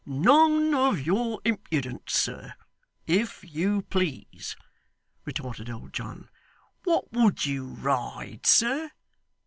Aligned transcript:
'None 0.03 0.73
of 0.73 0.99
your 1.05 1.39
impudence, 1.45 2.13
sir, 2.13 2.55
if 3.05 3.43
you 3.43 3.83
please,' 3.83 4.55
retorted 5.25 5.69
old 5.69 5.93
John. 5.93 6.27
'What 6.85 7.13
would 7.13 7.45
you 7.45 7.65
ride, 7.75 8.47
sir? 8.47 8.89